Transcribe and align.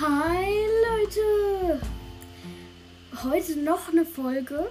Hi 0.00 0.46
Leute! 0.88 1.78
Heute 3.22 3.58
noch 3.58 3.92
eine 3.92 4.06
Folge. 4.06 4.68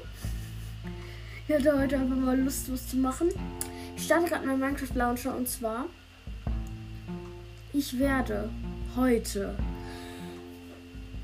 Ich 1.48 1.54
hatte 1.54 1.78
heute 1.78 2.00
einfach 2.00 2.16
mal 2.16 2.40
Lust, 2.40 2.74
was 2.74 2.88
zu 2.88 2.98
machen. 2.98 3.30
Ich 3.96 4.06
starte 4.06 4.28
gerade 4.28 4.48
meinen 4.48 4.60
Minecraft 4.60 4.96
Launcher 4.96 5.38
und 5.38 5.48
zwar, 5.48 5.86
ich 7.74 8.00
werde 8.00 8.50
heute 8.96 9.54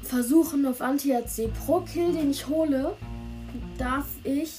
versuchen 0.04 0.68
auf 0.68 0.82
Anti-AC 0.82 1.51
pro 1.65 1.79
Kill, 1.79 2.14
den 2.14 2.29
ich 2.29 2.47
hole, 2.47 2.96
darf 3.79 4.06
ich 4.24 4.57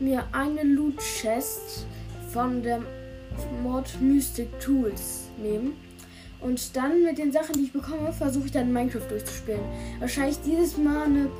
mir 0.00 0.26
eine 0.32 0.64
Loot 0.64 0.98
Chest 0.98 1.86
von 2.30 2.62
der 2.62 2.82
Mod 3.62 3.86
Mystic 4.02 4.60
Tools 4.60 5.28
nehmen. 5.38 5.91
Und 6.42 6.76
dann 6.76 7.04
mit 7.04 7.18
den 7.18 7.30
Sachen, 7.30 7.54
die 7.54 7.64
ich 7.64 7.72
bekomme, 7.72 8.12
versuche 8.12 8.46
ich 8.46 8.52
dann 8.52 8.72
Minecraft 8.72 9.08
durchzuspielen. 9.08 9.62
Wahrscheinlich 10.00 10.38
dieses 10.44 10.76
Mal 10.76 11.04
eine 11.04 11.30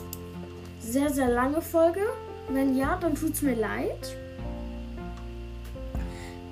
sehr, 0.81 1.11
sehr 1.11 1.29
lange 1.29 1.61
Folge. 1.61 2.01
Wenn 2.49 2.77
ja, 2.77 2.97
dann 2.97 3.15
tut 3.15 3.35
es 3.35 3.43
mir 3.43 3.55
leid. 3.55 4.17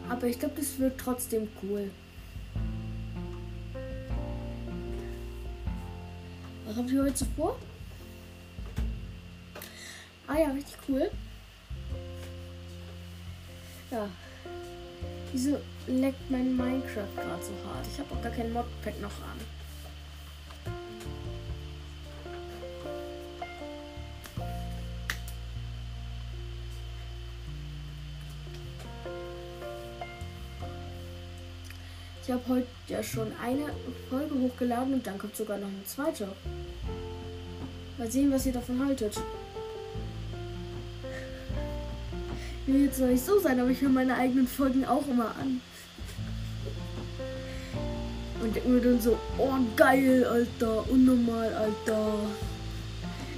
Aber 0.09 0.27
ich 0.27 0.39
glaube, 0.39 0.55
das 0.57 0.79
wird 0.79 0.99
trotzdem 0.99 1.49
cool. 1.63 1.91
Was 6.67 6.77
habe 6.77 6.89
ich 6.89 6.99
heute 6.99 7.27
vor? 7.37 7.59
Ah 10.27 10.39
ja, 10.39 10.49
richtig 10.49 10.77
cool. 10.89 11.11
Ja. 13.91 14.09
Wieso 15.33 15.61
leckt 15.87 16.29
mein 16.29 16.57
Minecraft 16.57 17.15
gerade 17.15 17.43
so 17.43 17.53
hart? 17.69 17.87
Ich 17.87 17.99
habe 18.01 18.13
auch 18.13 18.23
gar 18.23 18.33
kein 18.33 18.53
Modpack 18.53 19.01
noch 19.01 19.09
an. 19.09 19.39
Ich 32.23 32.31
habe 32.31 32.43
heute 32.49 32.67
ja 32.89 33.03
schon 33.03 33.33
eine 33.43 33.73
Folge 34.09 34.35
hochgeladen 34.35 34.95
und 34.95 35.07
dann 35.07 35.19
kommt 35.19 35.37
sogar 35.37 35.59
noch 35.59 35.69
eine 35.69 35.85
zweite. 35.85 36.29
Mal 37.99 38.11
sehen, 38.11 38.33
was 38.33 38.47
ihr 38.47 38.53
davon 38.53 38.85
haltet. 38.85 39.21
Will 42.67 42.85
jetzt 42.85 43.01
nicht 43.01 43.25
so 43.25 43.39
sein, 43.41 43.59
aber 43.61 43.71
ich 43.71 43.81
höre 43.81 43.91
meine 43.91 44.15
eigenen 44.17 44.47
Folgen 44.47 44.85
auch 44.85 45.07
immer 45.07 45.35
an. 45.41 45.61
Und 48.43 48.57
denke 48.57 48.69
mir 48.69 48.81
dann 48.81 49.01
so, 49.01 49.19
oh 49.39 49.53
geil, 49.77 50.25
Alter, 50.25 50.89
unnormal, 50.91 51.53
Alter. 51.55 52.15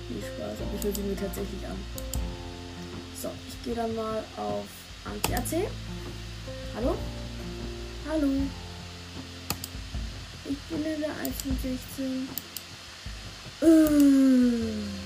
Viel 0.09 0.23
Spaß, 0.23 0.59
aber 0.61 0.79
ich 0.79 0.85
höre 0.85 0.95
sie 0.95 1.03
mir 1.03 1.17
tatsächlich 1.17 1.67
an. 1.67 1.77
So, 3.21 3.31
ich 3.49 3.65
gehe 3.65 3.75
dann 3.75 3.95
mal 3.95 4.23
auf 4.37 4.65
Anti-AC. 5.05 5.69
Hallo? 6.77 6.97
Hallo? 8.09 8.29
Ich 10.45 10.59
bin 10.69 10.85
in 10.85 11.01
der 11.01 11.11
1 11.11 11.43
von 11.43 11.57
16. 11.63 12.29
Äh. 13.63 15.02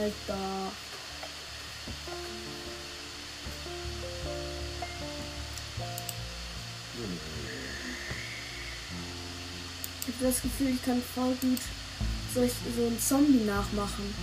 Alter. 0.00 0.72
Ich 10.06 10.14
habe 10.14 10.24
das 10.24 10.40
Gefühl, 10.40 10.70
ich 10.70 10.82
kann 10.82 11.02
voll 11.14 11.34
gut 11.42 11.58
so, 12.34 12.48
so 12.76 12.86
einen 12.86 12.98
Zombie 12.98 13.44
nachmachen. 13.44 14.14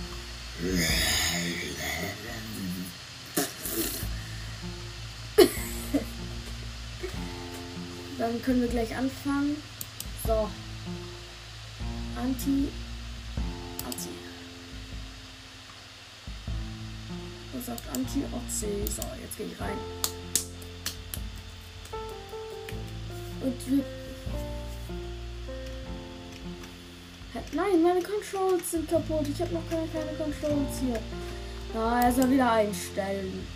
Dann 8.18 8.42
können 8.42 8.62
wir 8.62 8.68
gleich 8.68 8.96
anfangen. 8.96 9.62
So. 10.26 10.50
Anti 12.16 12.68
sagt 17.68 17.82
Anti-Otsee. 17.94 18.86
So, 18.86 19.02
jetzt 19.20 19.36
gehe 19.36 19.46
ich 19.46 19.60
rein. 19.60 19.76
Und 23.42 23.70
wir. 23.70 23.84
Nein, 27.52 27.82
meine 27.82 28.02
Controls 28.02 28.70
sind 28.70 28.88
kaputt. 28.88 29.26
Ich 29.28 29.40
habe 29.40 29.54
noch 29.54 29.68
keine, 29.70 29.86
keine 29.88 30.12
Controls 30.16 30.80
hier. 30.80 30.98
Na, 31.74 32.02
erstmal 32.02 32.30
wieder 32.30 32.52
einstellen. 32.52 33.46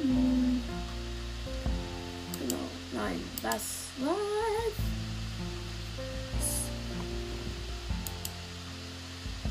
Hm. 0.00 0.62
Genau. 2.40 2.56
Nein, 2.92 3.20
das 3.42 3.62
war. 3.98 4.16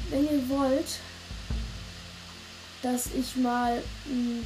Wenn 0.10 0.26
ihr 0.26 0.50
wollt, 0.50 1.00
dass 2.84 3.08
ich 3.08 3.36
mal. 3.38 3.82
Mh, 4.06 4.44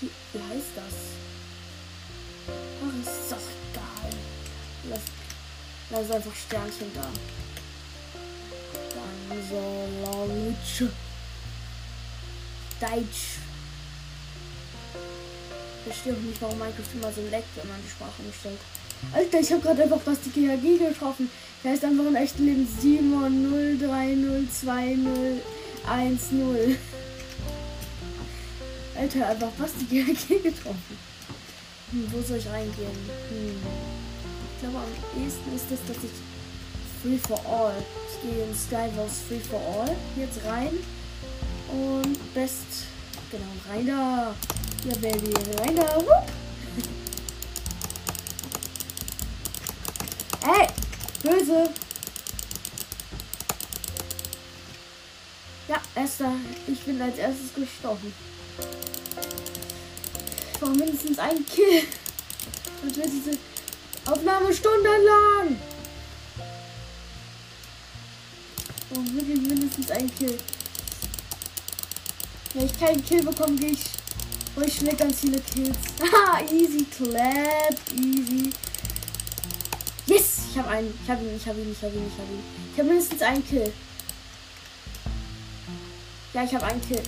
hm, 0.00 0.10
wie 0.32 0.38
heißt 0.38 0.72
das? 0.74 0.94
Ach, 2.82 3.06
ist 3.06 3.30
doch 3.30 3.36
egal. 3.70 4.10
Lass, 4.88 5.02
lass 5.90 6.10
einfach 6.10 6.34
Sternchen 6.34 6.90
da. 6.94 7.06
Dann 8.94 9.48
so 9.48 9.80
Deutsch. 10.06 10.90
Deutsch. 12.80 13.38
Ich 15.80 15.92
verstehe 15.92 16.12
auch 16.14 16.18
nicht, 16.18 16.40
warum 16.40 16.58
Minecraft 16.58 16.94
immer 16.94 17.12
so 17.12 17.20
leckt, 17.30 17.56
wenn 17.56 17.68
man 17.68 17.82
die 17.84 17.90
Sprache 17.90 18.22
umstellt. 18.24 18.58
Alter, 19.12 19.40
ich 19.40 19.50
habe 19.50 19.62
gerade 19.62 19.82
einfach 19.82 20.00
fast 20.00 20.20
die 20.26 20.30
GHG 20.30 20.78
getroffen. 20.78 21.30
Der 21.62 21.72
heißt 21.72 21.84
einfach 21.84 22.06
in 22.06 22.16
echten 22.16 22.44
Leben 22.46 22.68
Simon 22.80 23.78
03020. 23.78 25.59
1-0. 25.86 26.76
Alter, 28.96 29.28
einfach 29.28 29.50
fast 29.58 29.74
die 29.80 29.86
GRG 29.86 30.42
getroffen. 30.42 30.98
Hm, 31.92 32.06
wo 32.12 32.22
soll 32.22 32.38
ich 32.38 32.46
reingehen? 32.48 32.96
Hm. 33.30 33.56
Ich 34.54 34.60
glaube, 34.60 34.78
am 34.78 35.22
ehesten 35.22 35.54
ist 35.54 35.70
es, 35.72 35.80
dass 35.86 35.96
ich 36.04 36.10
Free 37.02 37.18
for 37.18 37.40
All. 37.46 37.72
Ich 38.08 38.20
gehe 38.22 38.44
in 38.44 38.54
Skyverse 38.54 39.24
Free 39.26 39.40
for 39.40 39.60
All. 39.60 39.96
Jetzt 40.16 40.44
rein. 40.44 40.78
Und 41.72 42.34
Best. 42.34 42.86
Genau, 43.30 43.44
rein 43.70 43.86
da. 43.86 44.34
Ja, 44.84 44.94
Baby, 45.00 45.32
rein 45.58 45.76
da. 45.76 45.98
Ey, 50.60 50.66
böse. 51.22 51.70
Ja, 56.00 56.06
Esther, 56.06 56.32
ich 56.66 56.80
bin 56.80 57.02
als 57.02 57.18
erstes 57.18 57.52
gestorben. 57.54 58.12
Ich 60.52 60.58
brauche 60.58 60.70
mindestens 60.70 61.18
ein 61.18 61.44
Kill. 61.44 61.82
Und 62.82 62.96
wird 62.96 63.06
diese 63.06 63.36
Aufnahme 64.10 64.54
stundenlang. 64.54 65.60
Und 68.90 69.14
wirklich 69.14 69.40
mindestens 69.42 69.90
ein 69.90 70.10
Kill. 70.16 70.38
Wenn 72.54 72.64
ich 72.64 72.80
keinen 72.80 73.04
Kill 73.04 73.22
bekomme, 73.22 73.56
gehe 73.56 73.72
ich 73.72 73.84
hol 74.56 74.64
ich 74.64 74.76
schnell 74.76 74.96
ganz 74.96 75.20
viele 75.20 75.38
Kills. 75.40 75.76
Haha, 76.00 76.40
easy 76.50 76.86
clap, 76.96 77.74
easy. 77.94 78.50
Yes, 80.06 80.38
ich 80.50 80.58
habe 80.58 80.68
einen. 80.70 80.98
Ich 81.04 81.10
habe 81.10 81.22
ihn, 81.22 81.36
ich 81.36 81.46
habe 81.46 81.60
ihn, 81.60 81.72
ich 81.72 81.82
habe 81.82 81.94
ihn, 81.94 82.06
ich 82.06 82.18
habe 82.18 82.32
ihn. 82.32 82.42
Ich 82.72 82.78
habe 82.78 82.88
mindestens 82.88 83.20
einen 83.20 83.46
Kill. 83.46 83.70
Ja, 86.32 86.44
ich 86.44 86.54
habe 86.54 86.64
einen 86.66 86.80
Kill. 86.80 87.02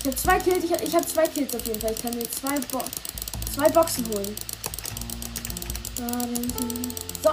Ich 0.00 0.06
habe 0.06 0.16
zwei 0.16 0.38
Kills. 0.38 0.64
Ich 0.64 0.72
habe 0.72 0.84
hab 0.92 1.08
zwei 1.08 1.26
Kills 1.26 1.54
auf 1.54 1.66
jeden 1.66 1.80
Fall. 1.80 1.92
Ich 1.92 2.02
kann 2.02 2.14
mir 2.14 2.30
zwei, 2.30 2.58
Bo 2.70 2.82
zwei 3.54 3.68
Boxen 3.70 4.06
holen. 4.08 4.36
So. 7.22 7.30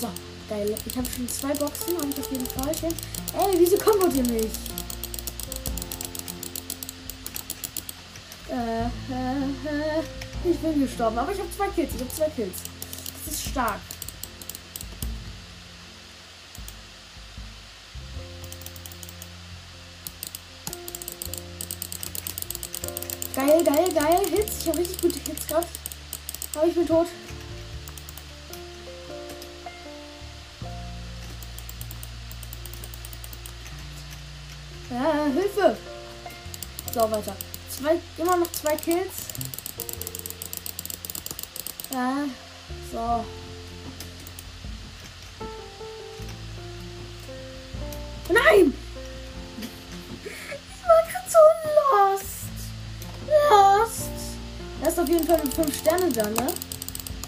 So, 0.00 0.08
geil. 0.48 0.74
Ich 0.86 0.96
habe 0.96 1.06
schon 1.10 1.28
zwei 1.28 1.54
Boxen 1.54 1.96
und 1.96 2.16
auf 2.16 2.30
jeden 2.30 2.46
Fall. 2.46 2.72
Ey, 2.82 3.58
wieso 3.58 3.76
kommt 3.78 4.14
ihr 4.14 4.22
nicht? 8.56 10.08
Ich 10.44 10.58
bin 10.58 10.80
gestorben, 10.80 11.18
aber 11.18 11.32
ich 11.32 11.38
habe 11.38 11.50
zwei 11.50 11.68
Kills. 11.68 11.94
Ich 11.94 12.00
habe 12.00 12.12
zwei 12.12 12.30
Kills. 12.30 12.62
Das 13.24 13.34
ist 13.34 13.48
stark. 13.48 13.80
Geil, 23.34 23.64
geil, 23.64 23.92
geil. 23.92 24.20
Hits. 24.30 24.62
Ich 24.62 24.68
habe 24.68 24.78
richtig 24.78 25.00
gute 25.00 25.18
Hits 25.18 25.46
gehabt. 25.46 25.68
Aber 26.54 26.66
ich 26.66 26.74
bin 26.74 26.86
tot. 26.86 27.06
Ja, 34.90 35.26
Hilfe! 35.34 35.76
So, 36.94 37.00
weiter. 37.10 37.36
Zwei, 37.78 38.00
immer 38.16 38.36
noch 38.38 38.50
zwei 38.52 38.74
Kills. 38.76 39.26
Ja, 41.92 42.24
so. 42.90 43.24
Nein! 48.32 48.72
Ich 50.24 50.82
war 50.84 51.02
gerade 51.10 51.30
so 51.30 51.38
lost. 51.92 52.24
Lost. 53.50 54.10
Er 54.82 54.88
ist 54.88 54.98
auf 54.98 55.08
jeden 55.08 55.26
Fall 55.26 55.40
mit 55.44 55.54
5 55.54 55.78
Sterne 55.78 56.10
da, 56.10 56.28
ne? 56.30 56.46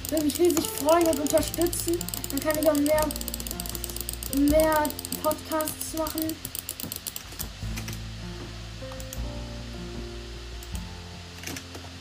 Würde 0.09 0.25
mich 0.25 0.39
riesig 0.39 0.67
freuen 0.67 1.06
und 1.09 1.21
unterstützen. 1.21 1.99
Dann 2.31 2.41
kann 2.41 2.59
ich 2.59 2.71
auch 2.71 2.75
mehr, 2.75 3.06
mehr 4.35 4.89
Podcasts 5.23 5.94
machen. 5.97 6.35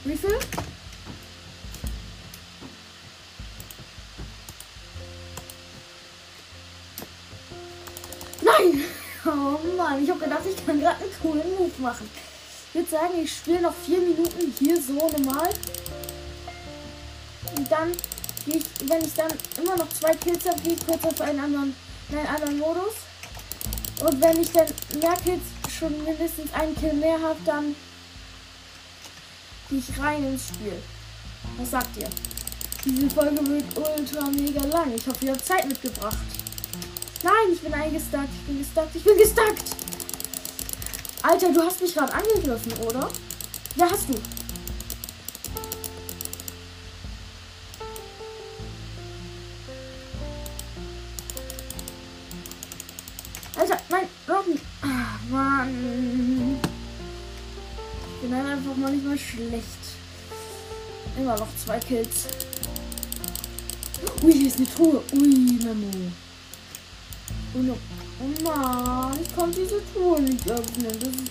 Wie 0.08 0.16
viel? 0.16 0.40
Nein! 8.42 8.84
Oh 9.26 9.60
Mann, 9.76 10.02
ich 10.02 10.10
habe 10.10 10.22
gedacht, 10.22 10.44
ich 10.50 10.66
kann 10.66 10.80
gerade 10.80 11.04
einen 11.04 11.12
coolen 11.22 11.56
Move 11.58 11.72
machen. 11.80 12.10
Ich 12.70 12.76
würde 12.76 12.90
sagen, 12.90 13.14
ich 13.22 13.36
spiele 13.36 13.60
noch 13.60 13.74
vier 13.74 14.00
Minuten 14.00 14.54
hier 14.58 14.82
so 14.82 14.94
normal. 14.94 15.50
Und 17.58 17.70
dann 17.70 17.92
gehe 18.46 18.56
ich, 18.56 18.64
wenn 18.88 19.04
ich 19.04 19.14
dann 19.16 19.34
immer 19.58 19.76
noch 19.76 19.90
zwei 19.90 20.14
Kills 20.16 20.48
habe, 20.48 20.62
gehe 20.62 20.76
ich 20.76 20.88
kurz 20.88 21.04
auf 21.04 21.20
einen 21.20 21.42
anderen, 21.42 21.76
in 22.08 22.18
einen 22.18 22.28
anderen 22.28 22.58
Modus. 22.60 22.94
Und 24.00 24.22
wenn 24.22 24.42
ich 24.42 24.50
dann 24.54 24.68
mehr 25.02 25.18
Kills, 25.26 25.42
schon 25.78 26.02
mindestens 26.06 26.54
einen 26.54 26.76
Kill 26.76 26.94
mehr 26.94 27.22
habe, 27.22 27.40
dann 27.44 27.76
gehe 29.70 29.80
ich 29.80 30.00
rein 30.00 30.24
ins 30.24 30.48
Spiel. 30.50 30.82
Was 31.58 31.72
sagt 31.72 31.98
ihr? 31.98 32.10
Diese 32.86 33.10
Folge 33.10 33.46
wird 33.48 33.66
ultra 33.76 34.30
mega 34.30 34.64
lang. 34.66 34.94
Ich 34.96 35.06
hoffe, 35.08 35.26
ihr 35.26 35.34
habt 35.34 35.46
Zeit 35.46 35.68
mitgebracht. 35.68 36.18
Nein, 37.24 37.54
ich 37.54 37.62
bin 37.62 37.74
eingestackt. 37.74 38.30
Ich 38.34 38.48
bin 38.48 38.60
gestackt. 38.60 38.96
Ich 38.96 39.04
bin 39.04 39.18
gestackt. 39.18 39.64
Alter, 41.24 41.52
du 41.52 41.62
hast 41.62 41.82
mich 41.82 41.94
gerade 41.94 42.14
angegriffen, 42.14 42.74
oder? 42.86 43.10
Ja, 43.76 43.90
hast 43.92 44.08
du. 44.08 44.14
Alter, 53.60 53.78
nein, 53.90 54.08
Robben. 54.30 54.62
Ah, 54.84 55.20
Mann. 55.30 56.27
Bin 58.22 58.32
dann 58.32 58.46
einfach 58.48 58.76
mal 58.76 58.92
nicht 58.92 59.06
mal 59.06 59.18
schlecht. 59.18 59.66
Immer 61.18 61.38
noch 61.38 61.48
zwei 61.64 61.80
Kills. 61.80 62.28
Ui, 64.24 64.34
hier 64.34 64.48
ist 64.48 64.58
eine 64.58 64.74
Truhe. 64.74 65.04
Ui, 65.14 65.28
Memo. 65.64 65.92
Oh, 67.54 67.78
oh 68.22 68.44
Mann, 68.44 69.20
ich 69.22 69.36
konnte 69.36 69.62
diese 69.62 69.82
Truhe 69.94 70.22
nicht 70.22 70.50
öffnen. 70.50 71.28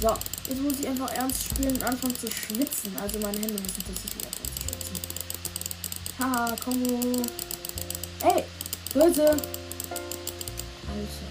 So, 0.00 0.08
jetzt 0.48 0.62
muss 0.62 0.80
ich 0.80 0.88
einfach 0.88 1.12
ernst 1.12 1.44
spielen 1.44 1.76
und 1.76 1.82
anfangen 1.82 2.16
zu 2.18 2.30
schwitzen. 2.30 2.94
Also 3.00 3.18
meine 3.18 3.38
Hände 3.38 3.54
müssen 3.54 3.84
tatsächlich 3.86 4.26
anfangen 4.26 4.52
zu 4.56 4.62
schwitzen. 4.62 5.00
Haha, 6.18 6.56
Kongo. 6.64 7.22
Ey, 8.22 8.44
böse. 8.92 9.28
Alter. 10.88 11.25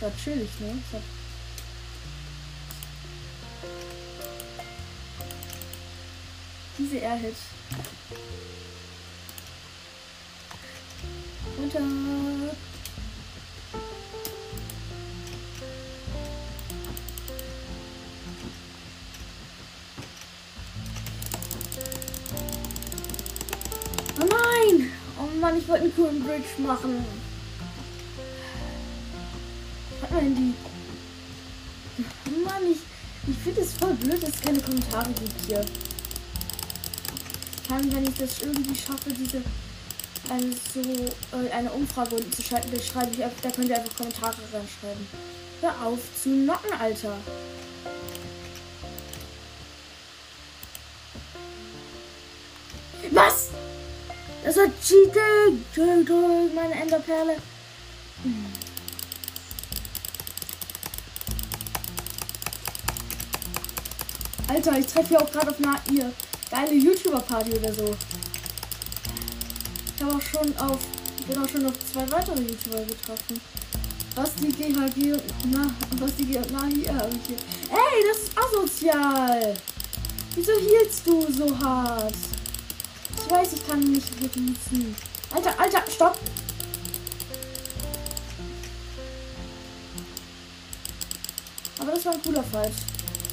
Ist 0.00 0.16
gerade 0.16 0.16
chillig, 0.16 0.50
ne? 0.60 0.82
Diese 6.78 6.96
Air-Hit. 6.96 7.36
Runter. 11.58 11.80
Oh 24.18 24.24
nein! 24.24 24.92
Oh 25.18 25.38
Mann, 25.38 25.58
ich 25.58 25.68
wollte 25.68 25.84
einen 25.84 25.94
coolen 25.94 26.24
Bridge 26.24 26.44
machen. 26.58 27.29
Man 30.10 30.34
die. 30.34 30.54
Oh 31.98 32.44
Mann, 32.44 32.62
ich, 32.70 33.30
ich 33.30 33.38
finde 33.38 33.60
es 33.60 33.72
voll 33.74 33.94
blöd, 33.94 34.22
dass 34.22 34.30
es 34.30 34.40
keine 34.40 34.60
Kommentare 34.60 35.10
gibt 35.12 35.46
hier 35.46 35.64
kann, 37.70 37.92
wenn 37.94 38.04
ich 38.04 38.14
das 38.18 38.42
irgendwie 38.42 38.74
schaffe, 38.74 39.10
diese 39.10 39.42
eine 40.28 40.52
so 40.74 40.80
äh, 41.36 41.50
eine 41.52 41.70
Umfrage 41.70 42.16
unten 42.16 42.32
zu 42.32 42.42
schalten, 42.42 42.68
da 42.72 42.82
schreibe 42.82 43.12
ich 43.12 43.18
da 43.42 43.50
könnt 43.50 43.68
ihr 43.68 43.76
einfach 43.76 43.96
Kommentare 43.96 44.34
reinschreiben. 44.52 45.06
Hör 45.60 45.86
auf 45.86 46.00
zu 46.20 46.30
nocken, 46.30 46.72
Alter. 46.78 47.16
Was? 53.12 53.48
Das 54.44 54.56
war 54.56 54.64
Cheating! 54.82 55.64
Cheating, 55.72 56.54
meine 56.54 56.74
Enderperle. 56.74 57.36
Hm. 58.22 58.59
Alter, 64.50 64.76
ich 64.80 64.86
treffe 64.86 65.10
hier 65.10 65.22
auch 65.22 65.30
gerade 65.30 65.50
auf 65.50 65.56
eine 65.58 65.96
ihr 65.96 66.12
geile 66.50 66.74
YouTuber-Party 66.74 67.52
oder 67.52 67.72
so. 67.72 67.94
Ich 69.94 70.02
habe 70.02 70.16
auch 70.16 70.20
schon 70.20 70.58
auf, 70.58 70.78
bin 71.28 71.38
auch 71.38 71.48
schon 71.48 71.66
auf 71.66 71.74
zwei 71.92 72.10
weitere 72.10 72.40
YouTuber 72.40 72.80
getroffen. 72.80 73.40
Was 74.16 74.34
die 74.34 74.48
GHG 74.48 75.16
na, 75.46 75.70
was 76.00 76.16
die 76.16 76.24
GHG, 76.24 76.46
na 76.50 76.64
hier 76.66 76.92
habe 76.92 77.10
ich 77.10 77.28
hier. 77.28 77.36
Ey, 77.70 78.04
das 78.08 78.22
ist 78.24 78.32
asozial. 78.36 79.56
Wieso 80.34 80.52
hielst 80.54 81.06
du 81.06 81.32
so 81.32 81.56
hart? 81.56 82.14
Ich 83.16 83.30
weiß, 83.30 83.52
ich 83.52 83.68
kann 83.68 83.78
nicht 83.78 84.18
genießen. 84.18 84.96
Alter, 85.32 85.60
Alter, 85.60 85.82
stopp. 85.88 86.18
Aber 91.78 91.92
das 91.92 92.04
war 92.04 92.14
ein 92.14 92.22
cooler 92.24 92.42
Fight. 92.42 92.72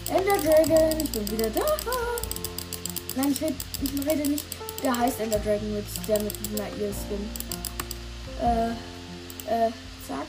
Ender 0.09 0.37
Dragon, 0.37 1.01
ich 1.03 1.11
bin 1.11 1.31
wieder 1.31 1.49
da. 1.49 1.65
Nein, 3.17 3.31
ich 3.33 3.41
rede, 3.41 3.55
ich 3.81 4.07
rede 4.07 4.29
nicht. 4.29 4.45
Der 4.81 4.97
heißt 4.97 5.19
Ender 5.19 5.39
Dragon 5.39 5.73
mit 5.73 5.85
der 6.07 6.21
mit 6.21 6.33
einer 6.53 6.67
Ear 6.81 6.93
Skin. 6.93 7.29
Äh, 8.41 8.69
äh, 9.67 9.71
zack. 10.07 10.27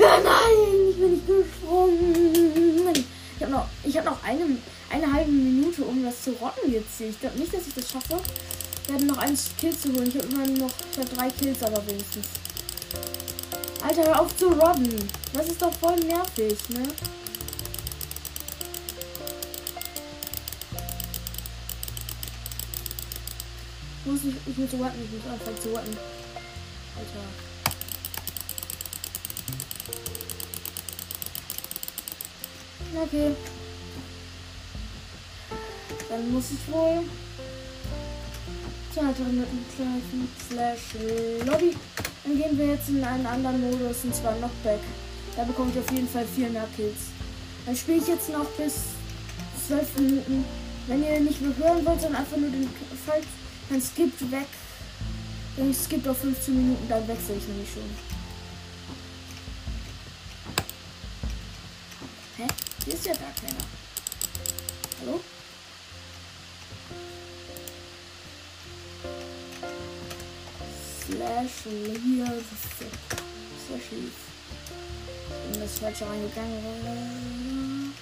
Ja, 0.00 0.18
nein, 0.24 0.90
ich 0.90 0.96
bin 0.96 1.10
nicht 1.12 1.26
gesprungen. 1.28 3.04
Ich 3.36 3.42
habe 3.42 3.52
noch, 3.52 3.66
ich 3.84 3.96
habe 3.96 4.06
noch 4.06 4.24
eine, 4.24 4.44
eine 4.90 5.12
halbe 5.12 5.30
Minute, 5.30 5.84
um 5.84 6.02
das 6.02 6.24
zu 6.24 6.30
rotten 6.32 6.72
jetzt. 6.72 7.00
Ich 7.00 7.20
glaube 7.20 7.38
nicht, 7.38 7.54
dass 7.54 7.68
ich 7.68 7.74
das 7.74 7.88
schaffe. 7.88 8.16
Wir 8.86 8.94
haben 8.96 9.06
noch 9.06 9.18
einen 9.18 9.38
Kill 9.60 9.76
zu 9.76 9.92
holen. 9.92 10.08
Ich 10.08 10.16
habe 10.16 10.26
immer 10.26 10.46
noch 10.58 10.72
ich 10.90 10.98
hab 10.98 11.14
drei 11.16 11.30
Kills, 11.30 11.62
aber 11.62 11.86
wenigstens. 11.86 12.26
Alter, 13.86 14.02
hör 14.06 14.22
auf 14.22 14.36
zu 14.36 14.48
robben. 14.48 15.08
Das 15.32 15.46
ist 15.46 15.62
doch 15.62 15.72
voll 15.74 16.00
nervig, 16.00 16.56
ne? 16.70 16.82
Muss 24.08 24.24
ich, 24.24 24.34
ich 24.46 24.56
muss 24.56 24.72
warten, 24.80 24.98
ich 25.04 25.10
muss 25.12 25.32
anfangen 25.32 25.60
zu 25.62 25.72
warten. 25.74 25.96
Alter. 26.96 27.48
Okay. 33.04 33.36
Dann 36.08 36.32
muss 36.32 36.44
ich 36.50 36.72
wohl 36.72 37.04
zu 38.94 39.00
weiteren 39.00 39.30
Minuten 39.30 40.28
slash 40.48 40.94
Lobby 41.44 41.76
Dann 42.24 42.36
gehen 42.36 42.58
wir 42.58 42.66
jetzt 42.66 42.88
in 42.88 43.04
einen 43.04 43.26
anderen 43.26 43.60
Modus, 43.60 44.04
und 44.04 44.14
zwar 44.14 44.32
Knockback. 44.34 44.80
Da 45.36 45.44
bekomme 45.44 45.70
ich 45.72 45.78
auf 45.78 45.90
jeden 45.92 46.08
Fall 46.08 46.24
400 46.24 46.74
Kills. 46.74 47.12
Dann 47.66 47.76
spiele 47.76 47.98
ich 47.98 48.08
jetzt 48.08 48.30
noch 48.30 48.46
bis 48.56 48.74
12 49.66 49.98
Minuten. 49.98 50.44
Wenn 50.86 51.04
ihr 51.04 51.20
nicht 51.20 51.42
mehr 51.42 51.54
hören 51.58 51.84
wollt, 51.84 52.00
sondern 52.00 52.22
einfach 52.22 52.38
nur 52.38 52.48
den 52.48 52.68
Fall, 53.04 53.20
dann 53.68 53.82
skippt 53.82 54.30
weg. 54.30 54.46
Ich 55.56 55.76
skippt 55.76 56.06
auf 56.08 56.18
15 56.18 56.54
Minuten, 56.54 56.88
dann 56.88 57.06
wechsle 57.08 57.34
ich 57.36 57.48
nämlich 57.48 57.68
schon. 57.72 57.82
Hä? 62.36 62.46
Hier 62.84 62.94
ist 62.94 63.06
ja 63.06 63.12
gar 63.12 63.32
keiner. 63.34 63.64
Hallo? 65.00 65.20
Slash 71.04 71.50
hier. 71.64 72.26
Slash. 73.66 73.88
Ich 73.90 75.52
bin 75.52 75.60
das 75.60 75.78
falsche 75.78 76.06
reingegangen. 76.08 77.94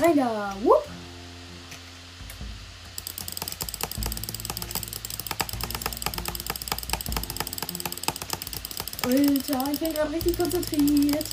Rein 0.00 0.16
da. 0.16 0.56
Whoop. 0.62 0.89
Alter, 9.02 9.72
ich 9.72 9.78
bin 9.78 9.94
gerade 9.94 10.12
richtig 10.12 10.36
konzentriert. 10.36 11.24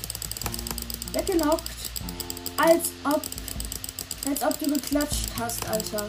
Weggenockt. 1.12 1.70
Als 2.56 2.88
ob. 3.04 3.22
Als 4.28 4.42
ob 4.42 4.58
du 4.58 4.72
geklatscht 4.72 5.28
hast, 5.38 5.66
Alter. 5.68 6.06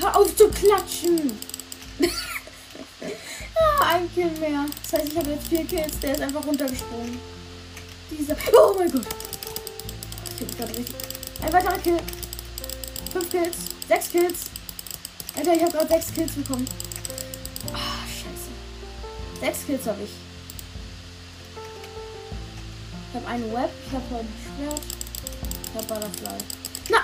Hör 0.00 0.16
auf 0.16 0.36
zu 0.36 0.48
klatschen! 0.48 1.38
ah, 3.80 3.94
ein 3.94 4.12
Kill 4.12 4.30
mehr. 4.40 4.66
Das 4.82 5.00
heißt, 5.00 5.12
ich 5.12 5.18
habe 5.18 5.30
jetzt 5.30 5.48
vier 5.48 5.64
Kills. 5.64 5.98
Der 6.00 6.14
ist 6.14 6.22
einfach 6.22 6.44
runtergesprungen. 6.44 7.18
Dieser. 8.10 8.36
Oh 8.52 8.74
mein 8.76 8.90
Gott. 8.90 9.06
Ich 10.36 10.46
hab 10.46 10.58
gerade 10.58 10.78
richtig. 10.78 10.96
Ein 11.42 11.52
weiterer 11.52 11.78
Kill. 11.78 11.98
Fünf 13.12 13.30
Kills. 13.30 13.56
Sechs 13.88 14.10
Kills. 14.10 14.38
Alter, 15.36 15.54
ich 15.54 15.62
habe 15.62 15.72
gerade 15.72 15.88
sechs 15.88 16.12
Kills 16.12 16.32
bekommen. 16.32 16.66
Sechs 19.40 19.66
Kills 19.66 19.86
habe 19.86 20.02
ich. 20.02 20.10
Ich 23.10 23.20
habe 23.20 23.26
ein 23.28 23.52
Web, 23.52 23.70
ich 23.86 23.92
habe 23.92 24.04
ein 24.20 24.28
Schwert, 24.42 24.80
ich 25.62 25.74
habe 25.74 25.86
Butterfly. 25.86 26.38
Na! 26.90 26.98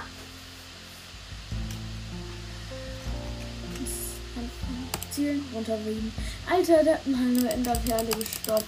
Zielen, 5.12 5.44
runterwiegen. 5.54 6.12
Alter, 6.50 6.82
der 6.84 6.94
hat 6.94 7.06
meine 7.06 7.52
Enderperle 7.52 8.10
gestoppt. 8.10 8.64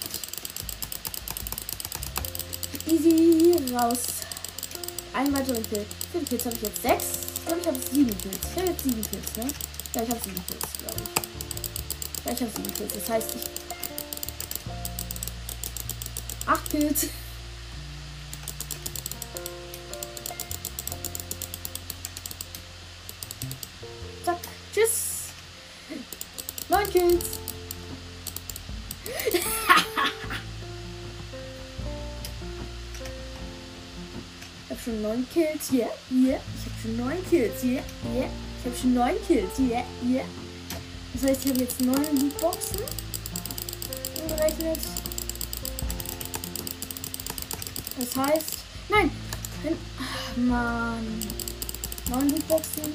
Easy, 2.87 3.73
raus. 3.73 3.99
Ein 5.13 5.33
weiterer 5.33 5.61
Kill. 5.61 5.85
Wie 6.13 6.25
Kills 6.25 6.45
habe 6.45 6.55
ich 6.55 6.61
jetzt? 6.61 6.81
Sechs? 6.81 7.05
Ich 7.35 7.45
glaube, 7.45 7.61
ich 7.61 7.67
habe 7.67 7.77
sieben 7.91 8.17
Kills. 8.17 8.37
Ich 8.51 8.57
habe 8.57 8.71
jetzt 8.71 8.83
sieben 8.83 9.01
Kills, 9.01 9.35
ne? 9.37 9.43
Ja, 9.95 10.01
ich 10.01 10.09
habe 10.09 10.19
sieben 10.23 10.43
Kills, 10.47 10.73
glaube 10.79 11.01
ich. 11.03 11.32
Ja, 12.25 12.31
ich 12.31 12.41
habe 12.41 12.51
sieben 12.55 12.73
Kills. 12.75 12.93
Das 12.93 13.09
heißt, 13.09 13.35
ich. 13.35 13.43
Acht 16.47 16.69
Kills. 16.69 17.07
Kills. 26.93 27.39
ich 29.25 29.43
habe 34.69 34.79
schon 34.79 35.01
neun 35.01 35.27
Kills, 35.33 35.71
yeah, 35.71 35.89
yeah. 36.11 36.39
Ich 36.55 36.65
habe 36.65 36.75
schon 36.83 36.97
neun 36.97 37.17
Kills, 37.31 37.63
yeah, 37.63 37.83
yeah. 38.13 38.29
Ich 38.59 38.65
habe 38.65 38.75
schon 38.79 38.93
neun 38.93 39.15
Kills, 39.27 39.57
yeah, 39.57 39.83
yeah. 40.03 40.25
Das 41.23 41.31
heißt, 41.31 41.45
ich 41.45 41.51
habe 41.51 41.59
jetzt 41.61 41.79
neun 41.79 42.19
Lootboxen 42.19 42.79
umgerechnet. 44.21 44.79
Das 47.97 48.15
heißt, 48.17 48.55
nein, 48.89 49.09
ach, 50.01 50.35
Mann, 50.35 51.27
neun 52.09 52.29
Lootboxen. 52.29 52.93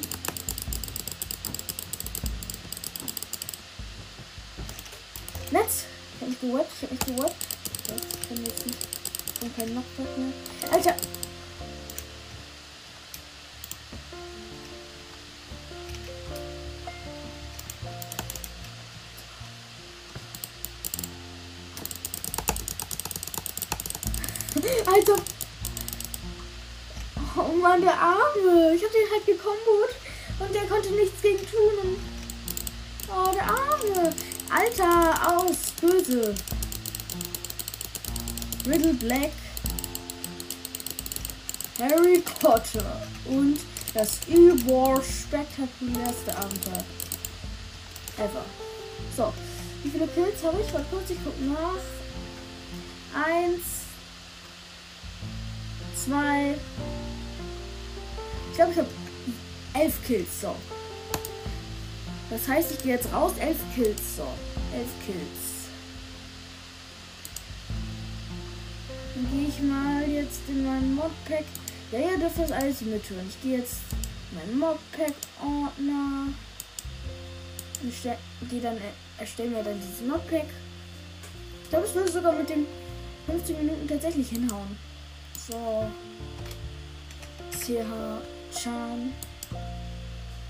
Netz. 5.49 5.85
Ich 6.13 6.21
hab 6.21 6.29
mich 6.29 6.39
gewappt. 6.39 6.71
Ich 6.75 6.83
hab 6.83 6.91
mich 6.91 6.99
gewappt. 6.99 7.47
Ich 7.87 8.29
kann 8.29 8.45
jetzt 8.45 8.67
nicht. 8.67 8.77
Ich 9.33 9.39
bin 9.39 9.55
kein 9.55 9.69
Knockback 9.71 10.17
mehr. 10.19 10.71
Alter. 10.71 10.95
Hab 28.89 28.95
den 28.95 29.11
halt 29.11 29.25
gekombot 29.25 29.95
und 30.39 30.55
der 30.55 30.63
konnte 30.63 30.89
nichts 30.93 31.21
gegen 31.21 31.45
tun. 31.45 31.97
Oh, 33.07 33.31
der 33.31 33.43
Arme. 33.43 34.15
Alter, 34.49 35.37
aus, 35.37 35.57
böse. 35.79 36.33
Riddle 38.65 38.93
Black, 38.93 39.31
Harry 41.79 42.23
Potter 42.41 43.03
und 43.25 43.59
das 43.93 44.17
Überall 44.27 45.03
spektakulärste 45.03 46.35
Abenteuer 46.35 46.85
ever. 48.17 48.45
So, 49.15 49.33
wie 49.83 49.89
viele 49.91 50.07
Kills 50.07 50.43
habe 50.43 50.61
ich? 50.65 50.73
Mal 50.73 50.85
kurz, 50.89 51.11
ich 51.11 51.23
gucke 51.23 51.43
nach. 51.43 51.77
Eins, 53.13 53.85
zwei. 55.95 56.57
Ich 58.59 58.65
glaube, 58.65 58.73
ich 58.73 58.79
habe 58.79 59.85
elf 59.85 60.05
Kills. 60.05 60.41
So. 60.41 60.53
Das 62.29 62.45
heißt, 62.45 62.73
ich 62.73 62.83
gehe 62.83 62.95
jetzt 62.95 63.09
raus. 63.13 63.31
Elf 63.39 63.57
Kills. 63.73 64.17
So. 64.17 64.27
Elf 64.73 64.89
Kills. 65.05 65.69
Dann 69.15 69.31
gehe 69.31 69.47
ich 69.47 69.61
mal 69.61 70.05
jetzt 70.09 70.41
in 70.49 70.65
meinen 70.65 70.93
Modpack. 70.93 71.45
Ja, 71.93 71.99
ihr 71.99 72.17
dürft 72.17 72.37
das 72.37 72.51
alles 72.51 72.81
mithören. 72.81 73.29
Ich 73.29 73.41
gehe 73.41 73.59
jetzt 73.59 73.77
in 74.29 74.37
meinen 74.37 74.59
Modpack-Ordner. 74.59 76.33
Gehe 78.49 78.61
dann, 78.61 78.77
erstellen 79.17 79.53
wir 79.53 79.63
dann 79.63 79.79
dieses 79.79 80.05
Modpack. 80.05 80.47
Ich 81.63 81.69
glaube, 81.69 81.85
es 81.85 81.95
würde 81.95 82.11
sogar 82.11 82.33
mit 82.33 82.49
den 82.49 82.67
15 83.25 83.55
Minuten 83.55 83.87
tatsächlich 83.87 84.27
hinhauen. 84.27 84.77
So. 85.47 85.89
CH 87.51 88.38
Chan. 88.51 89.13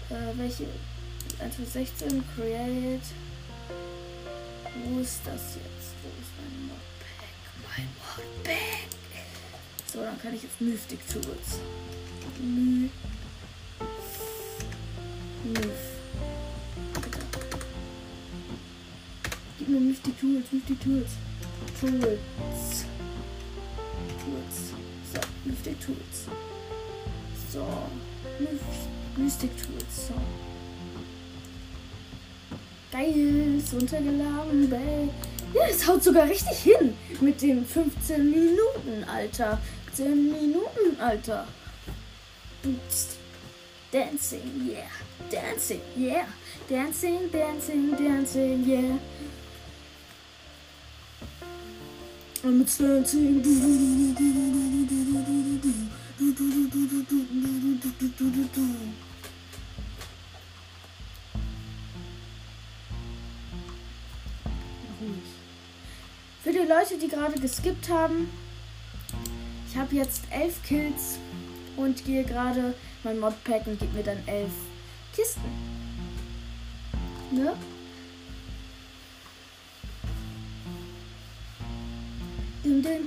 Äh, 0.10 0.38
welche 0.38 0.66
1 1.40 1.56
bis 1.56 1.74
16, 1.74 2.24
Create. 2.36 3.02
Wo 4.86 5.00
ist 5.00 5.22
das 5.26 5.56
jetzt? 5.56 5.94
Wo 6.02 6.10
ist 6.20 6.32
mein 6.38 6.68
Modpack? 6.68 7.32
Mein 7.68 7.88
Modpack! 7.98 9.00
So, 9.92 10.02
dann 10.02 10.20
kann 10.22 10.34
ich 10.36 10.44
jetzt 10.44 10.62
Mystic 10.62 11.00
Tools. 11.08 11.60
My 12.40 12.90
Move. 15.44 15.72
Gib 19.58 19.68
mir 19.68 19.80
Mystic 19.80 20.20
Tools, 20.20 20.46
Mystic 20.52 20.80
Tools. 20.82 21.10
Tools. 21.80 22.86
Tools. 24.24 24.74
So, 25.14 25.20
Mystic 25.46 25.80
Tools. 25.80 26.49
So. 27.52 27.66
Mystic 29.18 29.52
Tools. 29.58 30.08
So. 30.08 30.14
Geil, 32.92 33.58
ist 33.58 33.74
runtergeladen, 33.74 34.70
Bay. 34.70 35.10
Ja, 35.54 35.62
es 35.68 35.88
haut 35.88 36.04
sogar 36.04 36.28
richtig 36.30 36.58
hin 36.60 36.96
mit 37.22 37.42
dem 37.42 37.66
15 37.66 38.30
Minuten, 38.30 39.04
Alter. 39.08 39.60
10 39.94 40.32
Minuten, 40.32 41.00
Alter. 41.00 41.48
Boost. 42.62 43.18
Dancing, 43.92 44.70
yeah. 44.70 44.86
Dancing, 45.32 45.82
yeah. 45.96 46.28
Dancing, 46.70 47.32
dancing, 47.32 47.96
dancing, 47.98 48.64
yeah. 48.68 49.00
I'm 52.44 52.64
dancing. 52.64 53.44
ruhig. 55.30 55.49
Für 56.30 56.36
die 66.52 66.60
Leute, 66.60 67.00
die 67.02 67.08
gerade 67.08 67.40
geskippt 67.40 67.90
haben, 67.90 68.30
ich 69.68 69.76
habe 69.76 69.96
jetzt 69.96 70.26
elf 70.30 70.62
Kills 70.64 71.18
und 71.76 72.06
gehe 72.06 72.24
gerade 72.24 72.76
mein 73.04 73.20
Modpack 73.20 73.66
und 73.66 73.80
gebe 73.80 73.98
mir 73.98 74.04
dann 74.04 74.22
elf 74.28 74.52
Kisten. 75.16 75.42
Ne? 77.32 77.54
Ist 82.64 82.86
das 82.86 83.00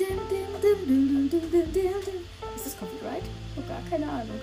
Copyright? 2.82 3.22
Oh, 3.56 3.62
gar 3.68 3.82
keine 3.88 4.10
Ahnung. 4.10 4.40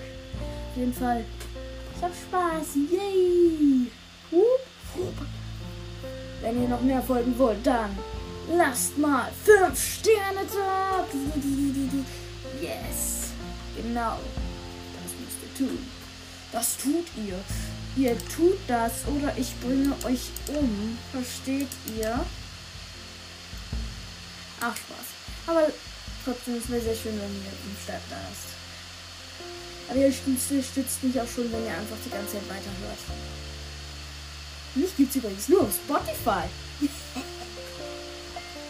Auf 0.70 0.76
jeden 0.76 0.94
Fall. 0.94 1.24
Ich 1.94 2.02
hab 2.02 2.12
Spaß. 2.14 2.76
Yay! 2.90 3.90
Wenn 6.40 6.62
ihr 6.62 6.68
noch 6.68 6.80
mehr 6.80 7.02
folgen 7.02 7.38
wollt, 7.38 7.66
dann 7.66 7.98
lasst 8.56 8.96
mal 8.96 9.30
5 9.44 9.78
Sterne 9.78 10.40
da. 10.54 11.04
Yes. 12.62 13.32
Genau. 13.76 14.18
Das 14.94 15.12
müsst 15.20 15.42
ihr 15.42 15.54
tun. 15.66 15.78
Das 16.52 16.76
tut 16.78 17.06
ihr. 17.16 17.38
Ihr 17.96 18.16
tut 18.34 18.58
das 18.66 19.04
oder 19.06 19.36
ich 19.36 19.54
bringe 19.60 19.92
euch 20.04 20.30
um. 20.48 20.96
Versteht 21.12 21.68
ihr? 21.94 22.24
Ach 24.62 24.76
Spaß. 24.76 25.06
Aber 25.46 25.66
trotzdem 26.24 26.56
ist 26.56 26.68
mir 26.68 26.80
sehr 26.80 26.94
schön, 26.94 27.18
wenn 27.18 27.34
ihr 27.44 27.52
im 27.52 27.76
Start 27.82 28.02
da 28.10 28.16
ist. 28.32 28.60
Aber 29.88 29.98
ihr 29.98 30.12
stützt 30.12 31.02
mich 31.02 31.20
auch 31.20 31.26
schon, 31.26 31.50
wenn 31.52 31.64
ihr 31.64 31.74
einfach 31.74 31.96
die 32.04 32.10
ganze 32.10 32.34
Zeit 32.34 32.48
weiterhört. 32.48 32.98
Mich 34.74 34.96
gibt 34.96 35.10
es 35.10 35.16
übrigens 35.16 35.48
nur 35.48 35.62
auf 35.62 35.74
Spotify. 35.74 36.46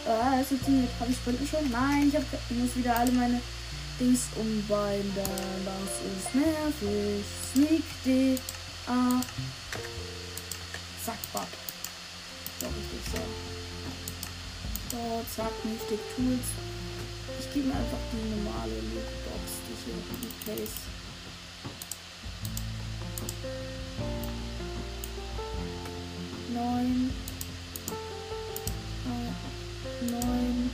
ah, 0.09 0.40
es 0.40 0.49
funktioniert. 0.49 0.88
Habe 0.99 1.11
ich 1.11 1.16
Spenden 1.19 1.47
schon? 1.47 1.71
Nein, 1.71 2.09
ich, 2.09 2.16
hab, 2.16 2.25
ich 2.49 2.57
muss 2.57 2.75
wieder 2.75 2.97
alle 2.97 3.12
meine 3.12 3.40
Dings 4.00 4.28
umbinden. 4.37 5.12
Das 5.14 5.92
ist 6.25 6.35
nervig. 6.35 7.25
Sneak 7.52 7.85
D. 8.04 8.38
A. 8.87 9.21
Zack, 11.04 11.19
Bob. 11.35 11.47
So 12.61 12.66
richtig 12.66 13.00
so. 13.12 13.21
So, 14.90 15.25
zack, 15.37 15.52
Mystic 15.64 16.00
Tools. 16.16 16.70
Ich 17.50 17.54
gebe 17.54 17.66
mir 17.66 17.75
einfach 17.75 17.99
die 18.12 18.45
normale 18.45 18.75
Lootbox, 18.75 19.42
die 19.66 19.75
hier 19.85 19.95
in 19.97 20.30
Case. 20.47 20.78
Neun. 26.54 27.11
Neun. 30.12 30.71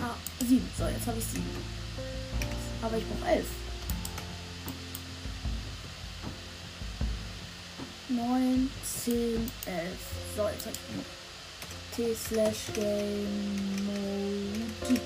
Ah, 0.00 0.16
sieben. 0.40 0.68
So, 0.76 0.84
jetzt 0.86 1.06
habe 1.06 1.18
ich 1.18 1.24
sieben. 1.24 1.46
Aber 2.82 2.96
ich 2.96 3.04
brauche 3.06 3.30
elf. 3.30 3.46
Neun, 8.08 8.68
zehn, 8.82 9.48
elf. 9.64 9.98
So, 10.36 10.48
jetzt 10.48 10.66
habe 10.66 10.74
ich 10.74 11.27
T 11.98 12.14
slash 12.14 12.72
Game 12.74 13.84
Mode. 13.84 15.00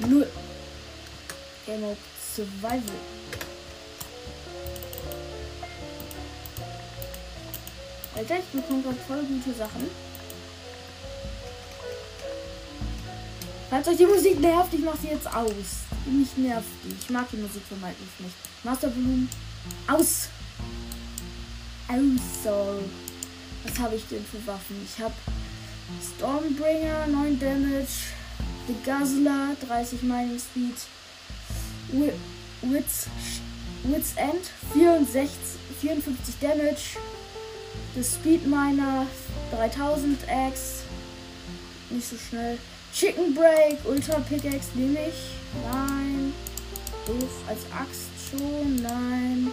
Null. 0.00 0.28
Game 1.64 1.80
Mode 1.80 1.96
Survival. 2.20 3.00
Alter, 8.14 8.36
ich 8.36 8.44
bekomme 8.52 8.82
gerade 8.82 8.98
voll 9.08 9.22
gute 9.22 9.56
Sachen. 9.56 9.88
Falls 13.70 13.88
euch 13.88 13.96
die 13.96 14.04
Musik 14.04 14.38
nervt, 14.38 14.74
ich 14.74 14.80
mache 14.80 14.98
sie 14.98 15.08
jetzt 15.08 15.26
aus. 15.26 15.48
Mich 16.04 16.36
nervt 16.36 16.68
die. 16.84 16.94
Ich 17.00 17.08
mag 17.08 17.26
die 17.30 17.38
Musik 17.38 17.62
von 17.66 17.80
Minecraft 17.80 18.20
nicht. 18.20 18.36
Mastervolumen 18.64 19.30
aus. 19.86 20.28
Aus. 21.88 22.44
So. 22.44 22.82
Was 23.64 23.78
habe 23.78 23.96
ich 23.96 24.06
denn 24.08 24.24
für 24.26 24.46
Waffen? 24.46 24.76
Ich 24.84 25.02
habe 25.02 25.14
Stormbringer, 26.00 27.06
9 27.06 27.38
Damage. 27.38 28.12
The 28.66 28.74
Guzzler, 28.84 29.54
30 29.54 30.02
Mining 30.02 30.38
Speed. 30.38 30.74
Wits, 32.62 33.08
Wits 33.84 34.14
End, 34.16 34.50
64, 34.72 35.58
54 35.80 36.40
Damage. 36.40 36.96
The 37.94 38.02
Speed 38.02 38.46
Miner 38.46 39.06
3000 39.52 40.18
X. 40.28 40.82
Nicht 41.90 42.08
so 42.08 42.16
schnell. 42.16 42.58
Chicken 42.92 43.34
Break, 43.34 43.78
Ultra 43.84 44.18
Pickaxe 44.20 44.70
nehme 44.74 45.08
ich. 45.08 45.34
Nein. 45.70 46.32
Doof 47.06 47.30
als 47.48 47.60
Axt 47.70 48.10
schon. 48.30 48.76
Nein. 48.82 49.52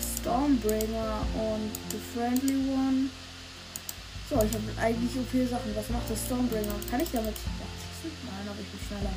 Stormbringer 0.00 1.26
und 1.34 1.70
The 1.90 1.98
Friendly 2.14 2.72
One. 2.72 3.10
So, 4.28 4.34
ich 4.42 4.52
habe 4.52 4.64
eigentlich 4.82 5.12
so 5.14 5.20
viele 5.30 5.46
Sachen. 5.46 5.76
Was 5.76 5.88
macht 5.88 6.10
der 6.10 6.16
Stormbringer? 6.16 6.74
Kann 6.90 7.00
ich 7.00 7.10
damit? 7.12 7.34
Nein, 8.02 8.48
aber 8.48 8.58
ich 8.60 8.66
bin 8.66 8.80
schneller. 8.82 9.14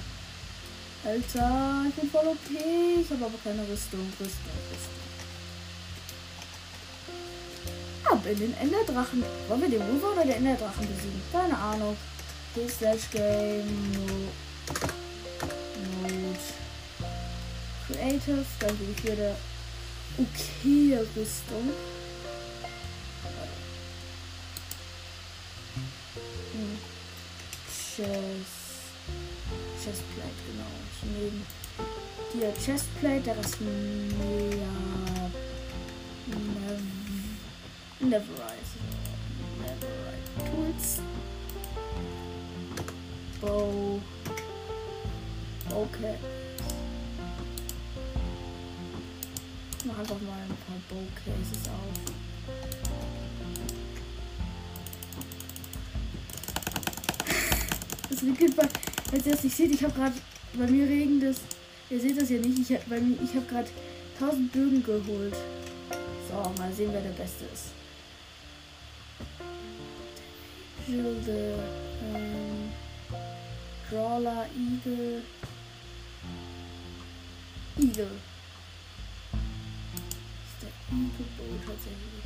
Alter, 1.04 1.86
ich 1.90 1.96
bin 1.96 2.12
voll 2.12 2.28
okay. 2.28 3.02
Ich 3.02 3.10
habe 3.10 3.26
aber 3.26 3.40
keine 3.44 3.62
Rüstung. 3.62 4.06
Rüstung, 4.20 4.54
Rüstung. 4.70 5.00
Ab 8.06 8.24
in 8.24 8.38
den 8.38 8.54
Enderdrachen. 8.58 9.24
Wollen 9.48 9.62
wir 9.62 9.70
den 9.70 9.88
Wolver 9.88 10.14
oder 10.14 10.26
den 10.26 10.46
Enderdrachen 10.46 10.88
besiegen? 10.88 11.22
Keine 11.32 11.58
Ahnung. 11.58 11.98
T 12.54 12.68
slash 12.68 13.10
game 13.12 13.92
no. 13.94 14.30
Mode. 16.04 16.46
Creative. 17.88 18.46
Dann 18.60 18.78
gebe 18.78 18.92
ich 18.92 19.04
wieder 19.04 19.36
okay 20.20 21.00
Rüstung. 21.16 21.74
Chest. 28.00 28.70
Chestplate, 29.84 30.40
genau. 30.48 30.72
Nehme 31.20 31.44
die 32.34 32.64
Chestplate, 32.64 33.22
der 33.22 33.38
Rest 33.38 33.60
mehr. 33.60 33.70
Neverrise. 38.00 38.80
Neverrise. 39.60 40.40
Tools. 40.50 41.02
Bow. 43.42 44.02
Okay. 45.70 46.16
Ich 49.78 49.86
mach 49.86 50.00
einfach 50.00 50.22
mal 50.22 50.42
ein 50.42 50.58
paar 50.66 50.80
Bowcases 50.88 51.68
auf. 51.68 53.09
Das 58.20 58.28
wickelt 58.28 58.56
bei. 58.56 58.68
Falls 59.10 59.26
ihr 59.26 59.32
das 59.32 59.44
nicht 59.46 59.56
seht, 59.56 59.74
ich 59.74 59.82
habe 59.82 59.94
gerade 59.94 60.16
bei 60.54 60.68
mir 60.68 60.86
regend 60.86 61.24
es. 61.24 61.40
Ihr 61.90 62.02
seht 62.02 62.22
das 62.22 62.30
ja 62.30 62.38
nicht. 62.40 62.60
Ich 62.60 62.76
habe 62.76 62.96
hab 62.96 63.50
gerade 63.50 63.70
1000 64.20 64.52
Bögen 64.52 64.84
geholt. 64.84 65.36
So, 66.28 66.36
mal 66.58 66.74
sehen, 66.74 66.90
wer 66.92 67.02
der 67.02 67.10
Beste 67.12 67.46
ist. 67.46 67.70
Hilde, 70.86 71.64
ähm, 72.14 72.72
Crawler, 73.88 74.48
Eagle. 74.54 75.22
Eagle. 77.78 78.12
ist 80.44 80.62
der 80.62 80.72
Eagle 80.92 81.26
Bow 81.38 81.56
tatsächlich. 81.66 82.26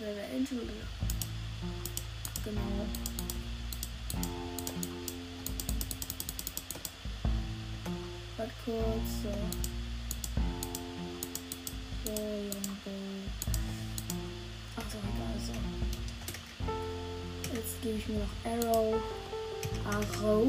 Wer 0.00 0.14
der 0.14 0.24
Angel. 0.36 0.68
Genau. 2.44 3.13
Warte 8.44 8.56
kurz. 8.66 9.08
So. 9.22 9.30
So, 12.04 12.12
Longbow. 12.12 13.00
Ach 14.76 14.82
so, 14.90 14.98
egal, 14.98 15.36
so. 15.46 15.54
Jetzt 17.54 17.74
gebe 17.82 17.96
ich 17.96 18.08
mir 18.08 18.18
noch 18.18 18.34
Arrow. 18.44 19.00
Arrow. 19.86 20.44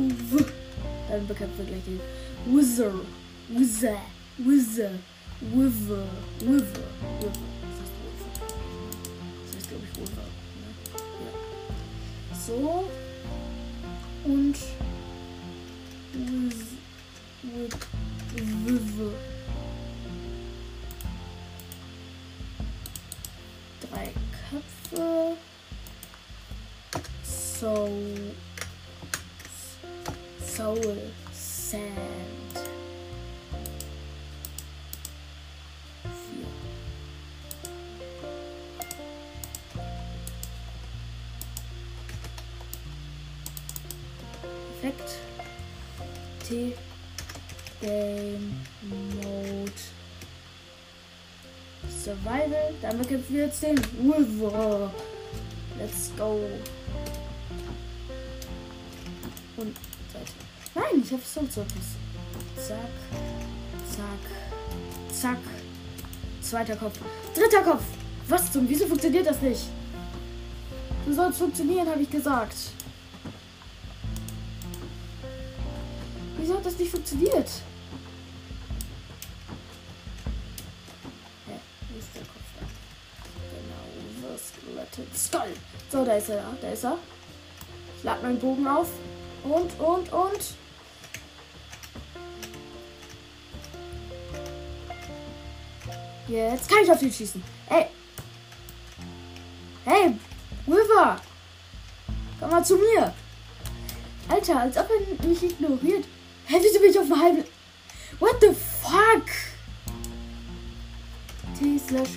Dann 1.10 1.28
bekämpfen 1.28 1.60
wir 1.60 1.66
gleich 1.66 1.84
den 1.86 2.02
Wizard. 2.48 3.06
Wizard. 3.48 3.98
Wizard. 4.40 5.00
Wither. 5.40 6.08
Wither. 6.42 6.88
Wither. 7.22 7.55
Perfekt. 44.86 45.15
T. 46.48 46.74
Game 47.82 48.56
Mode. 48.84 49.71
Survival. 51.89 52.74
Dann 52.82 52.98
bekämpfen 53.00 53.34
wir 53.36 53.45
jetzt 53.45 53.63
den 53.63 53.78
Wither. 53.78 54.91
Let's 55.80 56.12
go. 56.15 56.39
Und 59.58 59.76
Seite. 60.13 60.32
Nein, 60.76 61.04
ich 61.04 61.12
habe 61.12 61.21
Soul 61.24 61.50
Surface. 61.50 61.95
Zack. 62.56 62.78
Zack. 63.89 65.12
Zack. 65.12 65.39
Zweiter 66.41 66.76
Kopf. 66.76 67.00
Dritter 67.34 67.63
Kopf. 67.63 67.84
Was 68.28 68.52
zum? 68.52 68.69
Wieso 68.69 68.86
funktioniert 68.86 69.26
das 69.26 69.41
nicht? 69.41 69.62
Du 71.08 71.13
sollst 71.13 71.39
funktionieren, 71.39 71.89
habe 71.89 72.02
ich 72.02 72.10
gesagt. 72.12 72.75
Wieso 76.46 76.58
hat 76.58 76.66
das 76.68 76.78
nicht 76.78 76.92
funktioniert? 76.92 77.50
Hä? 81.48 81.60
Wo 81.90 81.98
ist 81.98 82.10
der 82.14 82.22
Kopf? 82.22 82.44
Genau, 83.50 83.88
The 84.22 84.38
Skeleton 84.38 85.08
Skull. 85.16 85.56
So, 85.92 86.06
da 86.06 86.14
ist 86.14 86.30
er. 86.30 86.44
Da 86.62 86.70
ist 86.70 86.84
er. 86.84 87.00
Ich 87.98 88.04
lade 88.04 88.22
meinen 88.22 88.40
Bogen 88.40 88.68
auf. 88.68 88.90
Und, 89.44 89.80
und, 89.80 90.14
und. 90.14 90.54
Jetzt 96.28 96.70
kann 96.70 96.84
ich 96.84 96.92
auf 96.92 97.02
ihn 97.02 97.12
schießen. 97.12 97.44
Ey. 97.72 97.88
Hey, 99.84 100.16
River. 100.68 101.20
Komm 102.40 102.50
mal 102.52 102.64
zu 102.64 102.76
mir. 102.76 103.12
Alter, 104.30 104.60
als 104.60 104.78
ob 104.78 104.88
er 104.92 105.28
mich 105.28 105.42
ignoriert. 105.42 106.06
Hä, 106.48 106.58
wieso 106.62 106.80
bin 106.80 106.92
ich 106.92 107.00
auf 107.00 107.08
dem 107.08 107.20
halben... 107.20 107.44
What 108.20 108.36
the 108.40 108.54
fuck? 108.54 109.26
T 111.58 111.80
slash. 111.80 112.10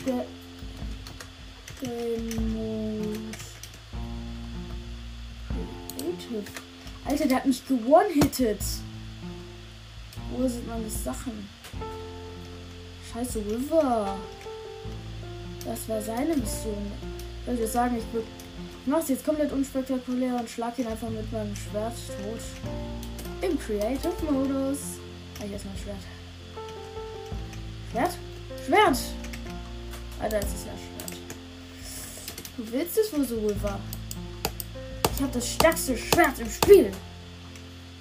Creative. 5.97 6.45
Alter, 7.05 7.27
der 7.27 7.37
hat 7.38 7.47
mich 7.47 7.67
gewone-hittet. 7.67 8.61
Wo 10.31 10.47
sind 10.47 10.69
meine 10.69 10.91
Sachen? 10.91 11.49
Scheiße, 13.12 13.38
River. 13.38 14.19
Das 15.64 15.88
war 15.88 16.03
seine 16.03 16.37
Mission. 16.37 16.93
Ich 17.43 17.47
würde 17.47 17.67
sagen, 17.67 17.97
ich 17.97 18.05
mach's 18.87 19.09
jetzt 19.09 19.25
komplett 19.25 19.53
unspektakulär 19.53 20.37
und 20.37 20.51
schlag 20.51 20.79
ihn 20.79 20.87
einfach 20.87 21.09
mit 21.09 21.33
meinem 21.33 21.57
Schwert 21.57 21.95
tot. 22.07 23.08
Im 23.40 23.59
Creative 23.59 24.12
Modus. 24.29 24.98
Ah, 25.40 25.44
hier 25.44 25.57
ist 25.57 25.64
Schwert. 25.83 25.96
Schwert? 27.92 28.11
Schwert! 28.66 28.98
Alter, 30.20 30.38
es 30.38 30.46
ist 30.46 30.66
ja 30.66 30.72
Schwert. 30.72 31.20
Du 32.57 32.72
willst 32.72 32.98
es 32.98 33.12
wohl 33.12 33.24
so, 33.24 33.37
River? 33.37 33.79
Ich 35.14 35.22
habe 35.22 35.33
das 35.33 35.48
stärkste 35.48 35.96
Schwert 35.96 36.38
im 36.40 36.51
Spiel. 36.51 36.90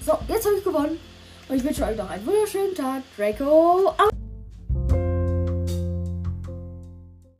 So, 0.03 0.17
jetzt 0.27 0.45
habe 0.45 0.55
ich 0.57 0.63
gewonnen. 0.63 0.99
Und 1.47 1.55
ich 1.55 1.63
wünsche 1.63 1.85
euch 1.85 1.95
noch 1.95 2.09
einen 2.09 2.25
wunderschönen 2.25 2.73
Tag. 2.73 3.03
Draco, 3.15 3.89
out! 3.89 4.16